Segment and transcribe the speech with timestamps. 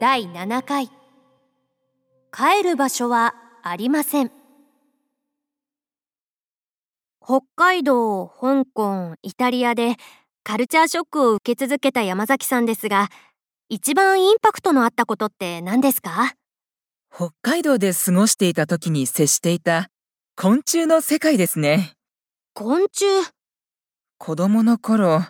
[0.00, 0.86] 第7回
[2.30, 4.30] 帰る場所はありません
[7.20, 9.96] 北海道、香港、イタリアで
[10.44, 13.08] カルチャーショックを受け続けた山崎さんですが
[13.68, 16.34] 一番インパクトのあったことって何ですか？
[17.12, 19.88] 北海道で過ごしていた時に接していた
[20.36, 21.92] 昆虫の世界ですね。
[22.54, 23.04] 昆虫？
[24.16, 25.22] 子供の頃、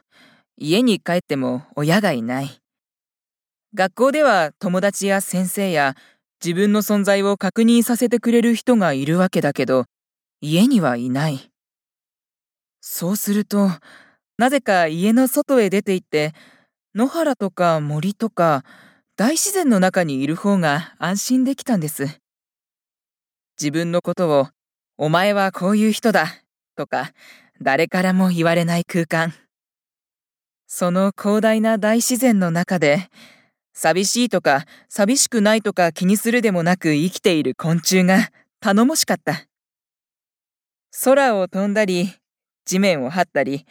[0.56, 2.60] 家に帰っても親がいない。
[3.74, 5.94] 学校では友達や先生や
[6.42, 9.84] 自分の存在を確認させてくれる人がいるわけだけど、
[10.40, 11.50] 家にはいない。
[12.80, 13.70] そうすると、
[14.38, 16.32] なぜか家の外へ出て行って、
[16.94, 18.64] 野原とか森とか
[19.16, 22.20] 大自然の中にいる方が安心できたんです。
[23.60, 24.48] 自分のことを、
[24.96, 26.28] お前はこういう人だ、
[26.76, 27.12] とか、
[27.60, 29.34] 誰からも言われない空間。
[30.68, 33.10] その広大な大自然の中で、
[33.80, 39.46] 寂しいとか寂しくないとか気にするでもなく生きている昆虫が頼もしかった。
[41.04, 42.12] 空を飛んだり、
[42.64, 43.66] 地面を這ったり、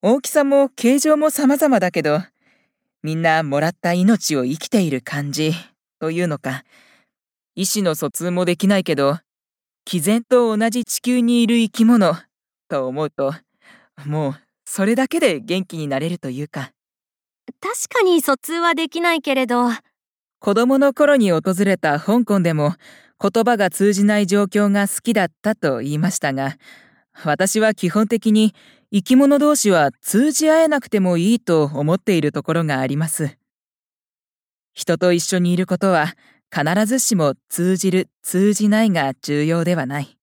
[0.00, 2.22] 大きさも形状も様々だけど、
[3.02, 5.52] みんなもらった命を生きている感じ
[6.00, 6.64] というのか、
[7.54, 9.18] 意思の疎通もできないけど、
[9.84, 12.16] 毅然と同じ地球にいる生き物
[12.70, 13.34] と思うと、
[14.06, 16.72] もうそれだけで元気になれるというか。
[17.62, 19.68] 確かに疎通はできないけれど
[20.40, 22.74] 子供の頃に訪れた香港でも
[23.22, 26.56] 言葉が通じない状況が好きだったと言いましたが、
[27.22, 28.52] 私は基本的に
[28.92, 33.38] 生き物同士は通じ合えなくてもいいと思っているところがあります。
[34.72, 36.14] 人と一緒にいることは
[36.52, 40.18] 必ずしも通じる、通じないが重要ではない。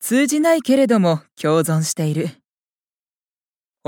[0.00, 2.28] 通じないけれども共存している。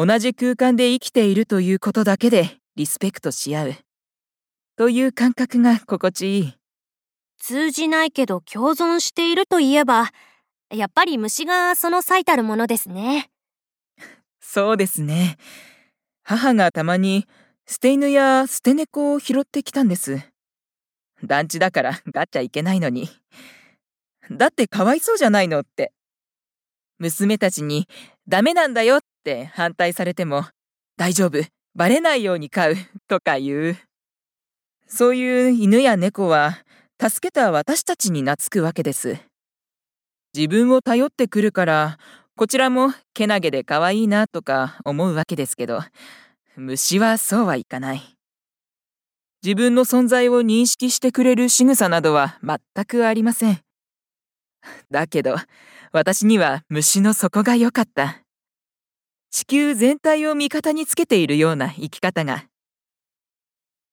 [0.00, 3.74] 同じ空間で生きているということだけでリスペクトし合う。
[4.76, 6.54] という感覚が心地いい。
[7.40, 10.10] 通じないけど共存しているといえば
[10.72, 13.28] やっぱり虫がその最たるものですね
[14.38, 15.36] そうですね。
[16.22, 17.26] 母がたまに
[17.66, 20.20] 捨て犬や捨て猫を拾ってきたんです。
[21.24, 23.08] 団地だからガッチャいけないのに。
[24.30, 25.92] だってかわいそうじゃないのって。
[26.98, 27.88] 娘たちに
[28.28, 30.46] ダメなんだよって反対されても
[30.96, 31.44] 大丈夫、
[31.74, 32.76] バレないように飼う
[33.08, 33.76] とか言う。
[34.86, 36.58] そういう犬や猫は
[36.98, 39.18] 助けた私たちに懐くわけです。
[40.34, 41.98] 自分を頼ってくるから
[42.36, 45.80] こちらもけなげで可愛いなとか思うわけですけど、
[46.56, 48.02] 虫はそうはいかない。
[49.44, 53.60] 自分の存在を認識してくれる仕草などは全くありません。
[54.90, 55.36] だけど、
[55.92, 58.22] 私には虫の底が良かった。
[59.30, 62.44] 地球全体を味方につけているような生き方が。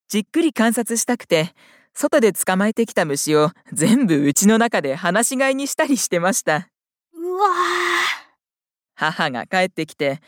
[0.07, 1.53] じっくり観察したくて、
[1.93, 6.67] 外で捕まえてきた虫を全部家の中で放し飼いにしたりしてました。
[7.13, 7.49] うわ
[8.95, 10.19] 母が帰ってきて、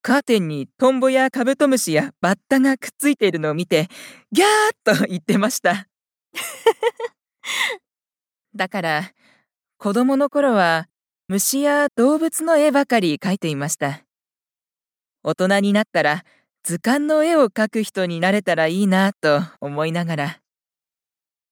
[0.00, 3.88] カーテンにトンボやカブトムシやバッタがくっついているのを見て、
[4.32, 5.86] ギャーっと言ってました。
[8.54, 9.12] だから、
[9.78, 10.88] 子供の頃は
[11.28, 14.02] 虫や動物の絵ばかり描いていました。
[15.22, 16.24] 大人になったら
[16.64, 20.42] 図鑑の絵を描く人になれたらいいなと思いながら、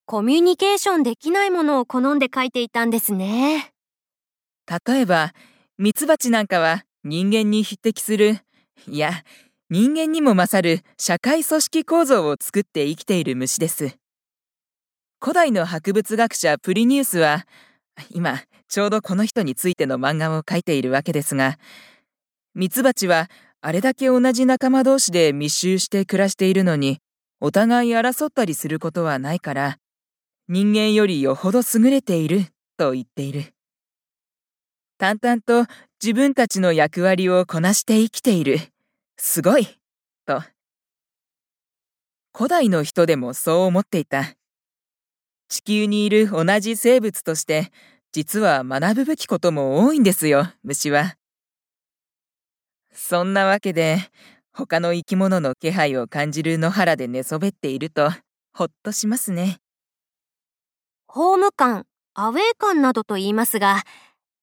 [0.07, 3.73] コミュニケーションできないものを好んで書いていたんですね
[4.87, 5.33] 例えば、
[5.79, 8.39] ミツバチなんかは人間に匹敵する、
[8.89, 9.23] いや、
[9.69, 13.97] 人間にも勝る社会組織構造を作って生きている虫です。
[15.21, 17.47] 古代の博物学者プリニウスは、
[18.11, 21.57] 今、ちょうどこの人についての漫画を描いているわけですが、
[22.55, 23.29] ミツバチは
[23.63, 27.01] あれだけ同じ仲間同士で密集して暮らしているのに、
[27.41, 29.77] お互い争ったりすることはないから、
[30.49, 32.47] 人間よりよほど優れている
[32.79, 33.53] と言っている。
[34.97, 35.67] 淡々と
[36.03, 38.59] 自分たちの役割をこなして生きている。
[39.19, 39.69] すごい
[40.25, 40.43] と。
[42.35, 44.35] 古代の人でもそう思っていた。
[45.49, 47.71] 地球にいる同じ生物として、
[48.13, 51.20] 実は学ぶべきことも多いんですよ、虫は。
[52.93, 53.99] そんなわけで、
[54.53, 58.11] 他の生き物の気配を感じる野原で寝そべっていると、
[58.53, 59.59] ほっとしますね。
[61.07, 63.83] ホーム感アウェー感などと言いますが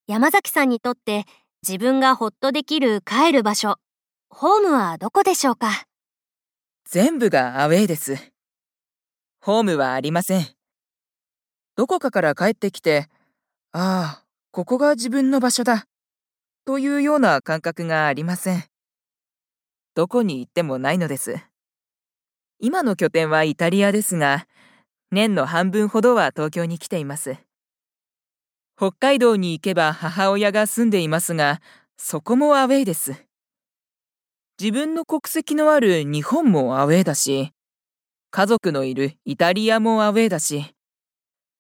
[0.07, 1.25] 山崎さんにとって
[1.65, 3.77] 自分がほっとできる帰る場所
[4.29, 5.85] ホームはどこでしょうか？
[6.89, 8.17] 全部がアウェーです。
[9.41, 10.45] ホームはありません。
[11.75, 13.07] どこかから帰ってきて、
[13.71, 15.85] ああ、ここが自分の場所だ、
[16.67, 18.65] というような感覚がありません。
[19.95, 21.37] どこに行ってもないのです。
[22.59, 24.47] 今の拠点はイタリアですが、
[25.09, 27.37] 年の半分ほどは東京に来ています。
[28.75, 31.61] 北海道に行けば母親が住んでいますが、
[31.95, 33.15] そこもアウェイです。
[34.59, 37.53] 自分の国籍のある日本もアウェイだし、
[38.29, 40.75] 家族のいるイタリアもアウェイだし、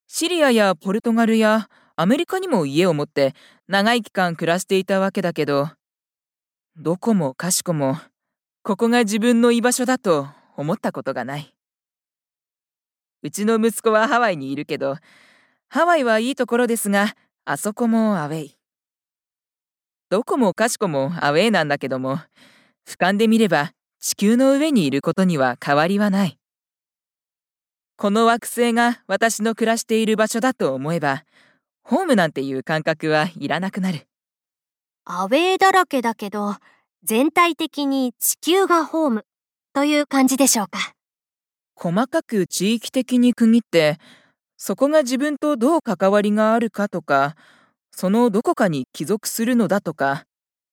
[0.07, 1.69] シリアやポルトガルや
[1.99, 3.33] アメリカにも家を持って
[3.67, 5.71] 長い期間暮らしていたわけだけど、
[6.75, 7.97] どこもかしこも、
[8.61, 11.55] ここが自分の居場所だと思ったことがない。
[13.23, 14.97] うちの息子はハワイにいるけど、
[15.69, 17.15] ハワイはいいところですが、
[17.45, 18.57] あそこもアウェイ。
[20.11, 22.19] どこもかしこもアウェイなんだけども、
[22.87, 26.37] 俯瞰で見れば地球の上にいることには変わりはない。
[27.95, 31.23] この惑星が私の暮らしている場所だと思えば、
[31.89, 34.07] ホームなんていう感覚はいらなくなる。
[35.05, 36.57] アウェイだらけだけど、
[37.03, 39.25] 全体的に地球がホーム
[39.71, 40.91] という感じでしょうか。
[41.75, 43.99] 細かく地域的に区切って、
[44.57, 47.37] そこが自分とどう関わりがあるかとか、
[47.91, 50.25] そのどこかに帰属するのだとか、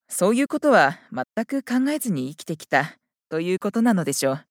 [0.09, 2.97] そういうことは全く考えずに生きてきた
[3.29, 4.45] ということなのでしょう。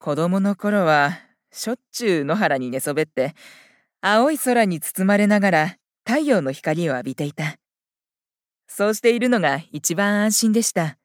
[0.00, 1.18] 子供の頃は
[1.50, 3.34] しょっちゅう野原に寝そべって、
[4.06, 7.56] 青い空に包まれながら太陽の光を浴びていた。
[8.68, 10.98] そうしているのが一番安心でした。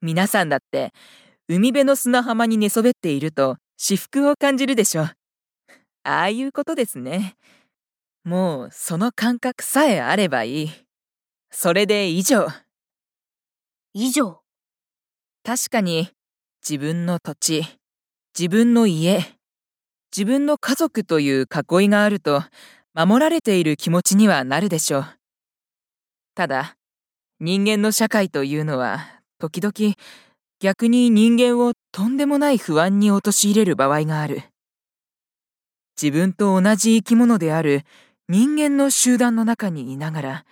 [0.00, 0.94] 皆さんだって
[1.46, 5.10] 海辺の砂浜に寝そべっていると至福を感じるでしょう。
[6.04, 7.34] ああいうことですね。
[8.24, 10.70] もうその感覚さえあればいい。
[11.50, 12.48] それで以上。
[13.92, 14.40] 以上。
[15.44, 16.08] 確かに
[16.66, 17.62] 自分の土地、
[18.34, 19.38] 自分の家、
[20.16, 22.42] 自分の家族という囲いがあると
[22.94, 25.06] 守られている気持ちにはなるでしょう。
[26.34, 26.76] ただ、
[27.38, 29.94] 人間の社会というのは時々
[30.60, 34.42] 逆に人間をとんでもない不安に陥れる場合がある。
[36.00, 37.82] 自分と同じ生き物である
[38.28, 40.44] 人間の集団の中にいながら、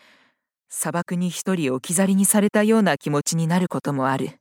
[0.68, 4.38] 砂漠に一人置き去りにされたような気持ちになることもある。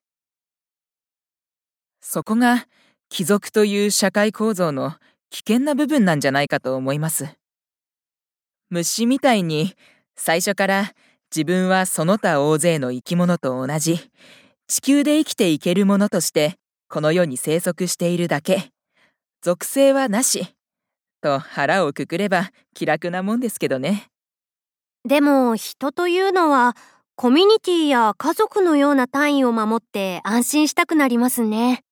[2.01, 2.67] そこが
[3.09, 4.93] 貴族という社会構造の
[5.29, 7.27] 危険な部分なんじゃないかと思います。
[8.69, 9.73] 虫みたいに
[10.15, 10.91] 最初から
[11.35, 13.99] 自分はその他大勢の生き物と同じ
[14.67, 16.55] 地球で生きていけるものとして
[16.89, 18.71] この世に生息しているだけ
[19.41, 20.47] 属性はなし
[21.21, 24.07] と腹をくくれば気楽なもんですけどね。
[25.05, 26.75] でも人というのは
[27.15, 31.83] コミュニティや家族のような単位を守って安心したくなりますね。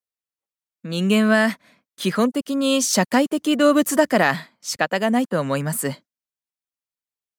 [0.87, 1.57] 人間は
[1.95, 5.93] 基本的に社会的動物だから仕方がないと思います。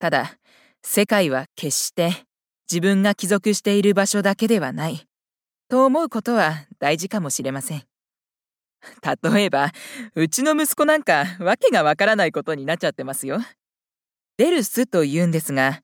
[0.01, 0.37] ただ、
[0.83, 2.11] 世界は決して
[2.69, 5.07] 自分が帰属している場所だけではない
[5.69, 7.85] と思うことは大事かもしれません。
[9.23, 9.71] 例えば、
[10.17, 13.39] うちの息子なんかわけがわからないことになっちゃってますよ。
[14.39, 15.83] デルスと言うんですが、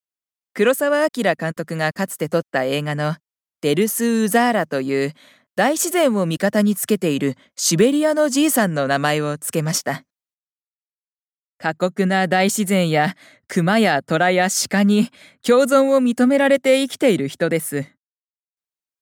[0.53, 3.15] 黒澤明監督がかつて撮った映画の
[3.61, 5.15] デルス・ウザーラという
[5.55, 10.05] 大自然を味方につけているシベリアのじいさんの名前を付けました。
[11.59, 13.15] 過酷な大自然や
[13.49, 15.11] 熊や虎や鹿に
[15.47, 17.85] 共存を認められて生きている人です。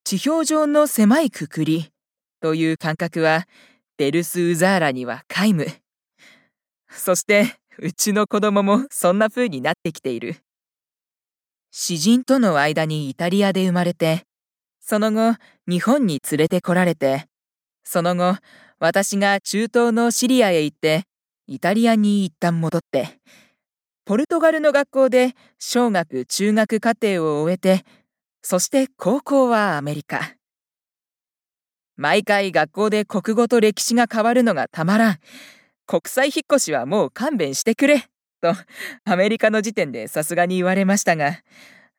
[0.03, 1.89] 地表上の狭いくくり
[2.41, 3.45] という感覚は
[3.97, 5.67] デルス・ウザーラには皆無。
[6.89, 10.35] そしてうちの子供もそんな風になってきている。
[11.71, 14.25] 詩人との間にイタリアで生まれて、
[14.81, 17.27] その後日本に連れてこられて、
[17.83, 18.37] その後
[18.79, 21.03] 私が中東のシリアへ行って
[21.47, 23.19] イタリアに一旦戻って、
[24.05, 27.85] ポルトガルの学校で小学中学課程を終えて、
[28.41, 30.35] そして高校はアメリカ。
[31.95, 35.17] 毎回学校で国語と歴史が変わるのがたまらん。
[35.85, 38.07] 国際引っ越しはもう勘弁してくれ。
[38.41, 38.55] と、
[39.05, 41.37] アメリカの時点でさすがに言われましたが、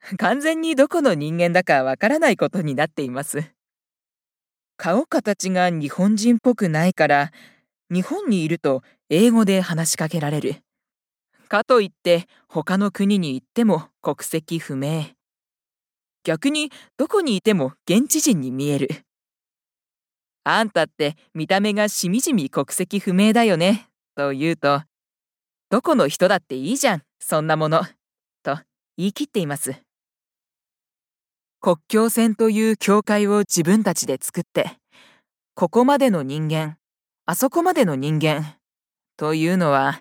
[0.19, 3.53] 完全にどこの人間だかわからないことになっています。
[4.77, 7.31] 顔形が日本人っぽくないから、
[7.91, 10.57] 日本にいると英語で話しかけられる。
[11.49, 15.11] かといって他の国に行っても国籍不明。
[16.25, 18.89] 逆にどこにいても現地人に見える。
[20.45, 24.83] あんたって見た目がしみじみ国籍不明だよね、と言うと、
[25.71, 27.83] どこの人だっていいじゃん、そんなもの、
[28.43, 28.59] と
[28.97, 29.75] 言い切っています。
[31.65, 34.73] 国境線という境界を自分たちで作って、
[35.55, 36.77] ここまでの人間、
[37.25, 38.57] あそこまでの人間、
[39.17, 40.01] というのは、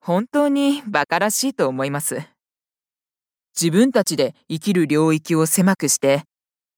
[0.00, 2.22] 本当に馬鹿らしいと思います。
[3.54, 6.24] 自分たちで生きる領域を狭くして、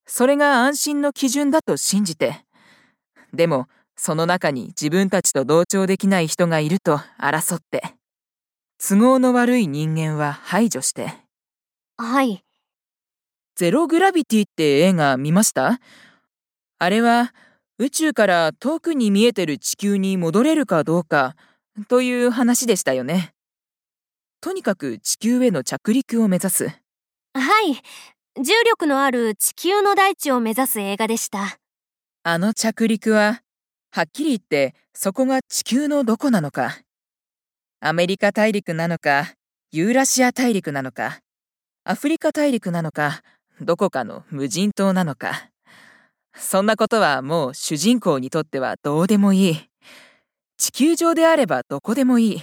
[0.07, 2.45] それが安心の基準だと信じて、
[3.33, 3.67] でも、
[3.97, 7.95] その中に自分たちと同調できない人がいると争って、
[8.79, 11.15] 都合の悪い人間は排除して。
[11.97, 12.45] はい。
[13.59, 15.81] ゼログラビティって映画見ました？
[16.79, 17.35] あれは
[17.79, 21.35] 宇宙から遠くに見えてる地球に戻れるかどうか
[21.89, 23.33] という話でしたよね。
[24.41, 26.69] とにかく地球への着陸を目指す。
[26.69, 26.71] は
[27.35, 27.83] い。
[28.41, 31.59] 重力のある地球の大地を目指す映画でした。
[32.23, 33.43] あの着陸は、
[33.91, 36.79] はっきり言ってそこが地球のどこなのか。
[37.81, 39.33] アメリカ大陸なのか、
[39.73, 41.19] ユーラシア大陸なのか、
[41.83, 43.21] アフリカ大陸なのか、
[43.61, 45.51] どこかの無人島なのか。
[46.35, 49.69] そんなことはもう主人公にとってはどうでもいい。
[50.57, 52.43] 地球上であればどこでもいい。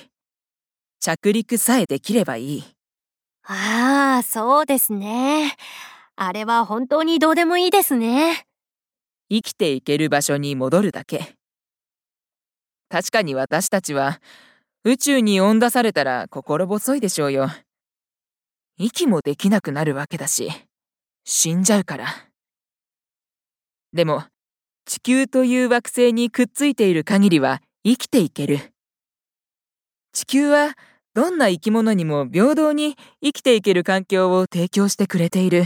[1.00, 2.64] 着陸さえできればいい。
[3.44, 5.56] ああ、そうですね。
[6.16, 8.46] あれは本当にどうでもいいですね。
[9.30, 11.36] 生きていける場所に戻るだけ。
[12.90, 14.20] 確かに私たちは
[14.84, 17.50] 宇宙に追ん出されたら心細いでしょうよ。
[18.78, 20.50] 息もできなくなるわけだし、
[21.28, 22.06] 死んじゃうから。
[23.94, 24.24] でも、
[24.86, 28.60] 地球という惑星にくっついている限りは生きていける。
[30.14, 30.76] 地球は
[31.16, 35.66] どんな生き物にも平等に生きていける環境を提供してくれている。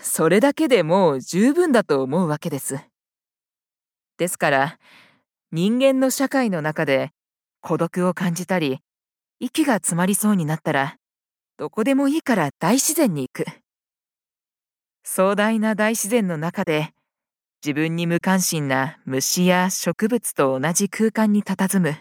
[0.00, 2.78] それだけでもう十分だと思うわけです。
[4.16, 4.78] ですから、
[5.52, 7.10] 人間の社会の中で
[7.60, 8.80] 孤独を感じたり、
[9.40, 10.96] 息が詰まりそうになったら、
[11.58, 13.46] どこでもいいから大自然に行く。
[15.10, 16.90] 壮大な大自然の中で、
[17.64, 21.96] 自分に無関心な虫や植物と同じ空間に佇む。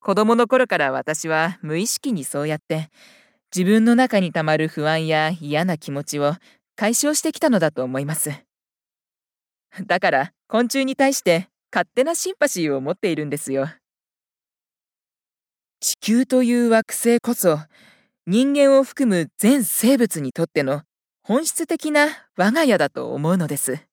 [0.00, 2.88] 子供の頃から私は無意識にそうやって
[3.54, 6.32] 自分の中にたまる不安や嫌な気持ちを
[6.76, 8.30] 解消してきたのだと思います。
[9.86, 13.68] だから昆虫に対して勝手なシンパシーを持っているんですよ。
[15.80, 17.58] 地球という惑星こそ
[18.26, 20.82] 人間を含む全生物にとっての
[21.28, 22.08] 本質的な
[22.38, 23.87] 我が家だと思うのです。